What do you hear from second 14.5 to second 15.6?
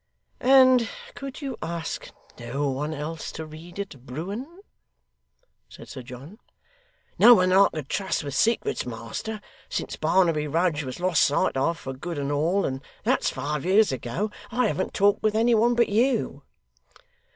I haven't talked with any